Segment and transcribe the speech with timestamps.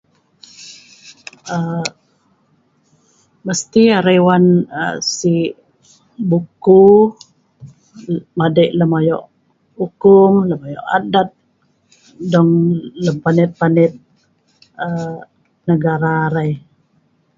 [1.55, 4.45] Ah..mesti arai wan
[4.81, 4.97] ah…
[5.15, 5.33] si
[6.29, 6.79] ‘buku
[8.37, 9.17] madei lem ayo
[9.85, 11.29] ukum lem ayo a’daat
[12.31, 12.51] dong
[13.05, 13.91] lem panet panet
[14.85, 15.19] ah…
[15.67, 16.51] negara arai